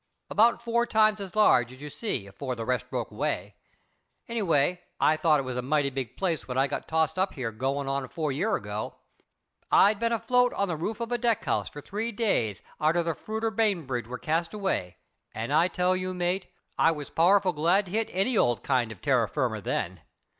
"About 0.31 0.63
four 0.63 0.87
times 0.87 1.19
as 1.21 1.35
large 1.35 1.71
as 1.71 1.79
you 1.79 1.91
see 1.91 2.25
afore 2.25 2.55
the 2.55 2.65
rest 2.65 2.89
broke 2.89 3.11
away. 3.11 3.53
Anyway, 4.27 4.81
I 4.99 5.15
thought 5.15 5.39
it 5.47 5.55
a 5.55 5.61
mighty 5.61 5.91
big 5.91 6.17
place 6.17 6.47
when 6.47 6.57
I 6.57 6.65
got 6.65 6.87
tossed 6.87 7.19
up 7.19 7.35
here 7.35 7.51
goin' 7.51 7.87
on 7.87 8.07
four 8.09 8.31
year 8.31 8.55
ago. 8.55 8.95
I'd 9.71 9.99
been 9.99 10.11
afloat 10.11 10.53
on 10.55 10.69
the 10.69 10.75
roof 10.75 11.01
of 11.01 11.11
a 11.11 11.19
deckhouse 11.19 11.69
for 11.69 11.81
three 11.81 12.11
days 12.11 12.63
arter 12.79 13.03
the 13.03 13.13
fruiter 13.13 13.51
Bainbridge 13.51 14.07
were 14.07 14.17
cast 14.17 14.55
away, 14.55 14.97
and 15.35 15.53
I 15.53 15.67
tell 15.67 15.95
you, 15.95 16.15
mate, 16.15 16.47
I 16.79 16.89
was 16.89 17.11
powerful 17.11 17.53
glad 17.53 17.85
to 17.85 17.91
hit 17.91 18.09
any 18.11 18.35
old 18.35 18.63
kind 18.63 18.91
of 18.91 19.03
terra 19.03 19.27
firma 19.29 19.61
then. 19.61 20.01